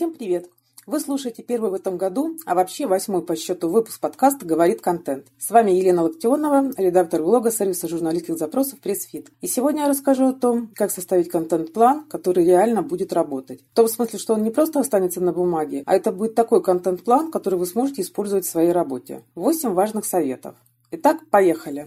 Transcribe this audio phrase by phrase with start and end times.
[0.00, 0.48] Всем привет!
[0.86, 5.26] Вы слушаете первый в этом году, а вообще восьмой по счету выпуск подкаста «Говорит контент».
[5.38, 9.30] С вами Елена Локтионова, редактор блога сервиса журналистских запросов «Pressfeed».
[9.42, 13.60] И сегодня я расскажу о том, как составить контент-план, который реально будет работать.
[13.72, 17.30] В том смысле, что он не просто останется на бумаге, а это будет такой контент-план,
[17.30, 19.22] который вы сможете использовать в своей работе.
[19.34, 20.54] Восемь важных советов.
[20.92, 21.86] Итак, поехали!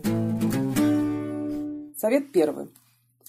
[1.97, 2.67] Совет первый.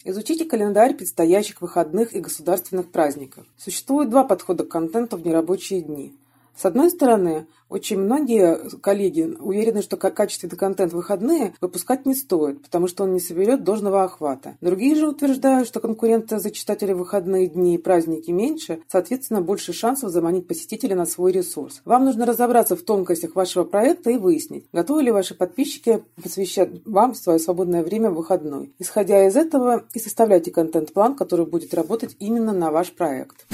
[0.06, 3.46] Изучите календарь предстоящих выходных и государственных праздников.
[3.56, 6.14] Существует два подхода к контенту в нерабочие дни.
[6.56, 12.86] С одной стороны, очень многие коллеги уверены, что качественный контент выходные выпускать не стоит, потому
[12.86, 14.56] что он не соберет должного охвата.
[14.60, 19.72] Другие же утверждают, что конкуренция за читателей в выходные дни и праздники меньше, соответственно, больше
[19.72, 21.82] шансов заманить посетителя на свой ресурс.
[21.84, 27.14] Вам нужно разобраться в тонкостях вашего проекта и выяснить, готовы ли ваши подписчики посвящать вам
[27.14, 28.72] свое свободное время в выходной.
[28.78, 33.46] Исходя из этого и составляйте контент-план, который будет работать именно на ваш проект.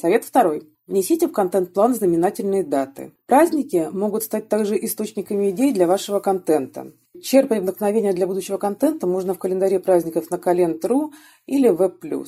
[0.00, 0.68] Совет второй.
[0.88, 3.12] Внесите в контент-план знаменательные даты.
[3.26, 6.94] Праздники могут стать также источниками идей для вашего контента.
[7.22, 11.12] Черпать вдохновение для будущего контента можно в календаре праздников на Калент.ру
[11.44, 12.24] или Web+.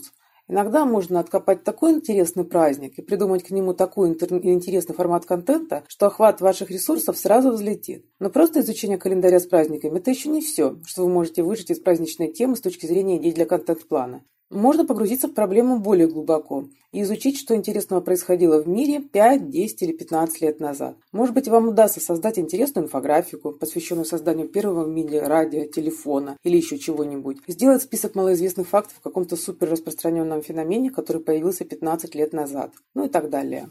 [0.46, 6.08] Иногда можно откопать такой интересный праздник и придумать к нему такой интересный формат контента, что
[6.08, 8.04] охват ваших ресурсов сразу взлетит.
[8.18, 11.80] Но просто изучение календаря с праздниками– это еще не все, что вы можете выжить из
[11.80, 14.22] праздничной темы с точки зрения идей для контент-плана.
[14.50, 19.82] Можно погрузиться в проблему более глубоко и изучить, что интересного происходило в мире 5, 10
[19.82, 20.96] или 15 лет назад.
[21.12, 26.56] Может быть, вам удастся создать интересную инфографику, посвященную созданию первого в мире радио, телефона или
[26.56, 27.38] еще чего-нибудь.
[27.46, 32.72] Сделать список малоизвестных фактов о каком-то супер распространенном феномене, который появился 15 лет назад.
[32.94, 33.68] Ну и так далее.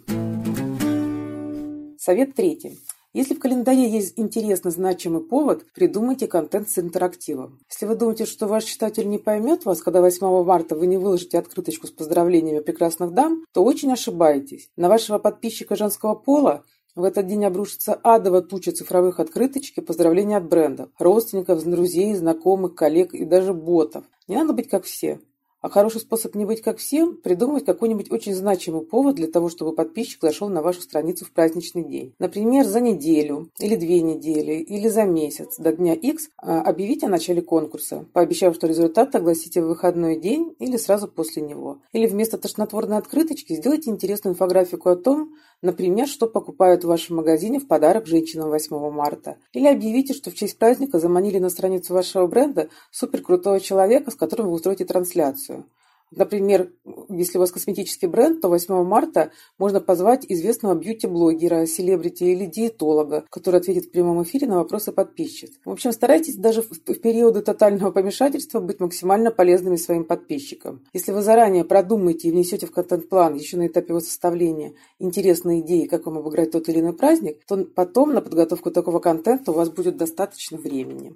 [1.98, 2.80] Совет третий.
[3.12, 7.60] Если в календаре есть интересный, значимый повод, придумайте контент с интерактивом.
[7.68, 11.40] Если вы думаете, что ваш читатель не поймет вас, когда 8 марта вы не выложите
[11.40, 14.70] открыточку с поздравлениями прекрасных дам, то очень ошибаетесь.
[14.76, 16.66] На вашего подписчика женского пола
[16.96, 22.76] в этот день обрушится адово туча цифровых открыточек и поздравлений от брендов, родственников, друзей, знакомых,
[22.76, 24.04] коллег и даже ботов.
[24.28, 25.20] Не надо быть как все.
[25.62, 29.74] А хороший способ не быть как всем– придумать какой-нибудь очень значимый повод для того, чтобы
[29.74, 32.14] подписчик зашел на вашу страницу в праздничный день.
[32.18, 37.10] Например, за неделю, или две недели, или за месяц до дня X а, объявите о
[37.10, 41.80] начале конкурса, пообещав, что результат огласите в выходной день или сразу после него.
[41.92, 47.60] Или вместо тошнотворной открыточки сделайте интересную инфографику о том, Например, что покупают в вашем магазине
[47.60, 49.38] в подарок женщинам 8 марта.
[49.52, 54.48] Или объявите, что в честь праздника заманили на страницу вашего бренда суперкрутого человека, с которым
[54.48, 55.66] вы устроите трансляцию.
[56.12, 56.72] Например,
[57.10, 63.26] если у вас косметический бренд, то 8 марта можно позвать известного бьюти-блогера, селебрити или диетолога,
[63.30, 65.52] который ответит в прямом эфире на вопросы подписчиц.
[65.66, 70.84] В общем, старайтесь даже в периоды тотального помешательства быть максимально полезными своим подписчикам.
[70.94, 75.86] Если вы заранее продумаете и внесете в контент-план еще на этапе его составления интересные идеи,
[75.86, 79.70] как вам обыграть тот или иной праздник, то потом на подготовку такого контента у вас
[79.70, 81.16] будет достаточно времени.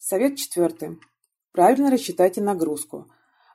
[0.00, 0.98] Совет четвертый.
[1.56, 3.06] Правильно рассчитайте нагрузку.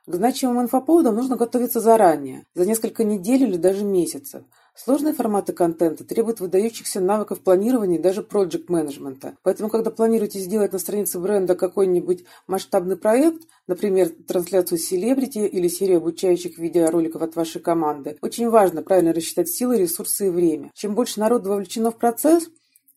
[0.06, 4.42] К значимым инфоповодам нужно готовиться заранее, за несколько недель или даже месяцев.
[4.74, 9.36] Сложные форматы контента требуют выдающихся навыков планирования и даже проект-менеджмента.
[9.44, 15.98] Поэтому, когда планируете сделать на странице бренда какой-нибудь масштабный проект, например, трансляцию селебрити или серию
[15.98, 20.72] обучающих видеороликов от вашей команды, очень важно правильно рассчитать силы, ресурсы и время.
[20.74, 22.48] Чем больше народу вовлечено в процесс,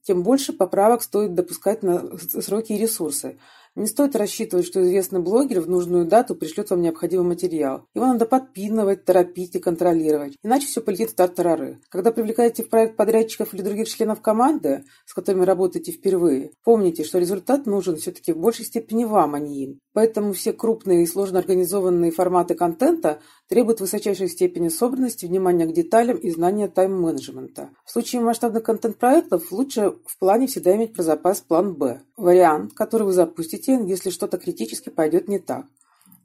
[0.02, 3.38] тем больше поправок стоит допускать на сроки и ресурсы.
[3.76, 7.86] Не стоит рассчитывать, что известный блогер в нужную дату пришлет вам необходимый материал.
[7.94, 11.82] Его надо подпинывать, торопить и контролировать, иначе все полетит в тартарары.
[11.90, 17.20] Когда привлекаете в проект подрядчиков или других членов команды, с которыми работаете впервые, помните, что
[17.20, 19.80] результат нужен все-таки в большей степени вам, а не им.
[19.96, 26.18] Поэтому все крупные и сложно организованные форматы контента требуют высочайшей степени собранности, внимания к деталям
[26.18, 27.70] и знания тайм-менеджмента.
[27.86, 32.02] В случае масштабных контент-проектов лучше в плане всегда иметь про запас план «Б».
[32.18, 35.66] Вариант, который вы запустите если что-то критически пойдет не так.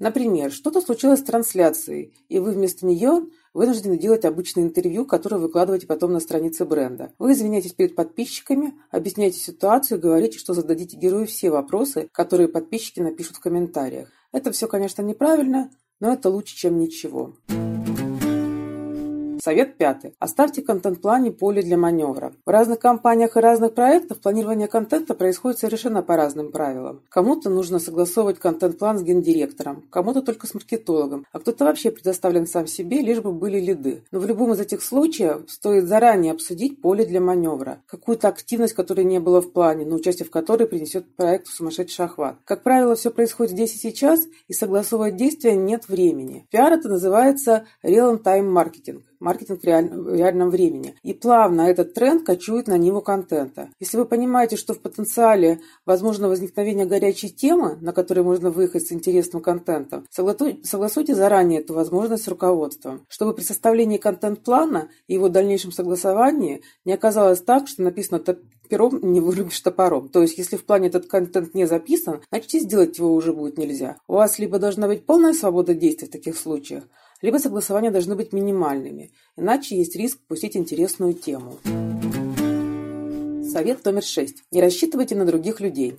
[0.01, 5.87] Например, что-то случилось с трансляцией, и вы вместо нее вынуждены делать обычное интервью, которое выкладываете
[5.87, 7.13] потом на странице бренда.
[7.19, 13.37] Вы извиняетесь перед подписчиками, объясняете ситуацию говорите, что зададите герою все вопросы, которые подписчики напишут
[13.37, 14.09] в комментариях.
[14.33, 15.71] Это все, конечно, неправильно,
[16.01, 17.35] но это лучше, чем ничего.
[19.43, 20.15] Совет пятый.
[20.19, 22.33] Оставьте в контент-плане поле для маневра.
[22.45, 27.03] В разных компаниях и разных проектах планирование контента происходит совершенно по разным правилам.
[27.09, 32.67] Кому-то нужно согласовывать контент-план с гендиректором, кому-то только с маркетологом, а кто-то вообще предоставлен сам
[32.67, 34.03] себе, лишь бы были лиды.
[34.11, 39.05] Но в любом из этих случаев стоит заранее обсудить поле для маневра, какую-то активность, которой
[39.05, 42.37] не было в плане, но участие в которой принесет проект в сумасшедший охват.
[42.45, 46.47] Как правило, все происходит здесь и сейчас, и согласовывать действия нет времени.
[46.51, 49.89] Пиар это называется real-time маркетинг маркетинг в, реаль...
[49.89, 50.97] в реальном времени.
[51.03, 53.69] И плавно этот тренд кочует на него контента.
[53.79, 58.93] Если вы понимаете, что в потенциале возможно возникновение горячей темы, на которой можно выехать с
[58.93, 65.73] интересным контентом, согласуйте заранее эту возможность с руководством, чтобы при составлении контент-плана и его дальнейшем
[65.73, 68.19] согласовании не оказалось так, что написано
[68.71, 70.09] пером не вырубишь топором.
[70.09, 73.59] То есть, если в плане этот контент не записан, значит и сделать его уже будет
[73.59, 73.97] нельзя.
[74.07, 76.85] У вас либо должна быть полная свобода действий в таких случаях,
[77.23, 81.59] либо согласования должны быть минимальными, иначе есть риск пустить интересную тему.
[83.51, 84.45] Совет номер шесть.
[84.51, 85.99] Не рассчитывайте на других людей.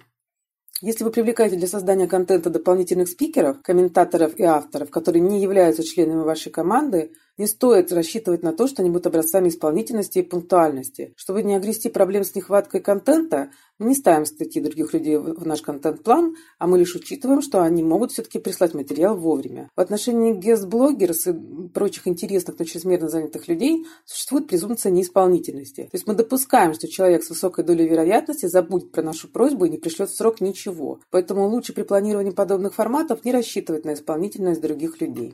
[0.82, 6.24] Если вы привлекаете для создания контента дополнительных спикеров, комментаторов и авторов, которые не являются членами
[6.24, 11.14] вашей команды, не стоит рассчитывать на то, что они будут образцами исполнительности и пунктуальности.
[11.18, 13.50] Чтобы не огрести проблем с нехваткой контента,
[13.80, 17.82] мы не ставим статьи других людей в наш контент-план, а мы лишь учитываем, что они
[17.82, 19.72] могут все-таки прислать материал вовремя.
[19.76, 25.82] В отношении гест-блогеров и прочих интересных, но чрезмерно занятых людей существует презумпция неисполнительности.
[25.86, 29.70] То есть мы допускаем, что человек с высокой долей вероятности забудет про нашу просьбу и
[29.70, 31.00] не пришлет в срок ничего.
[31.10, 35.34] Поэтому лучше при планировании подобных форматов не рассчитывать на исполнительность других людей.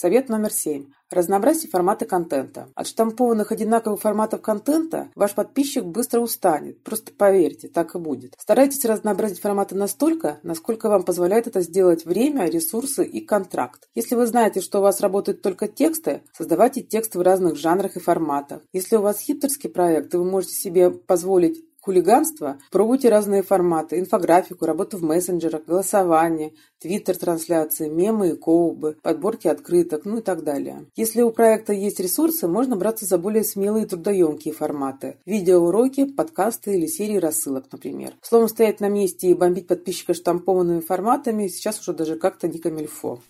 [0.00, 0.92] Совет номер семь.
[1.10, 2.68] Разнообразьте форматы контента.
[2.76, 6.84] От штампованных одинаковых форматов контента ваш подписчик быстро устанет.
[6.84, 8.34] Просто поверьте, так и будет.
[8.38, 13.88] Старайтесь разнообразить форматы настолько, насколько вам позволяет это сделать время, ресурсы и контракт.
[13.96, 18.00] Если вы знаете, что у вас работают только тексты, создавайте тексты в разных жанрах и
[18.00, 18.62] форматах.
[18.72, 24.66] Если у вас хиптерский проект, и вы можете себе позволить хулиганство, пробуйте разные форматы, инфографику,
[24.66, 26.52] работу в мессенджерах, голосование,
[26.82, 30.84] твиттер-трансляции, мемы и коубы, подборки открыток, ну и так далее.
[30.96, 35.16] Если у проекта есть ресурсы, можно браться за более смелые и трудоемкие форматы.
[35.24, 38.12] Видеоуроки, подкасты или серии рассылок, например.
[38.20, 43.20] Словом, стоять на месте и бомбить подписчика штампованными форматами сейчас уже даже как-то не камильфо.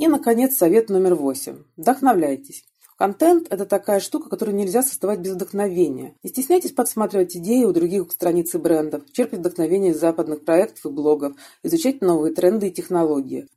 [0.00, 1.58] И, наконец, совет номер восемь.
[1.76, 2.64] Вдохновляйтесь.
[3.02, 6.14] Контент– это такая штука, которую нельзя создавать без вдохновения.
[6.22, 10.88] Не стесняйтесь подсматривать идеи у других страниц и брендов, черпать вдохновение из западных проектов и
[10.88, 11.32] блогов,
[11.64, 13.48] изучать новые тренды и технологии.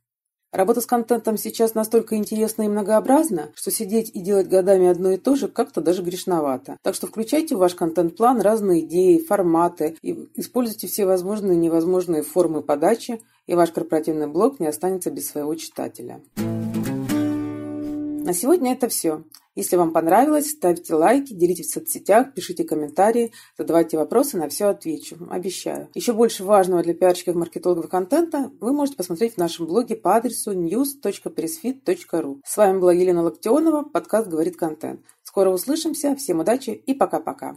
[0.50, 5.16] Работа с контентом сейчас настолько интересна и многообразна, что сидеть и делать годами одно и
[5.16, 6.76] то же как-то даже грешновато.
[6.82, 12.24] Так что включайте в ваш контент-план разные идеи, форматы и используйте все возможные и невозможные
[12.24, 16.20] формы подачи, и ваш корпоративный блог не останется без своего читателя.
[18.26, 19.22] На сегодня это все.
[19.54, 25.16] Если вам понравилось, ставьте лайки, делитесь в соцсетях, пишите комментарии, задавайте вопросы, на все отвечу.
[25.30, 25.88] Обещаю.
[25.94, 30.52] Еще больше важного для пиарщиков, маркетологов контента вы можете посмотреть в нашем блоге по адресу
[30.54, 32.40] news.pressfit.ru.
[32.44, 35.02] С вами была Елена Локтионова, подкаст «Говорит контент».
[35.22, 37.54] Скоро услышимся, всем удачи и пока-пока.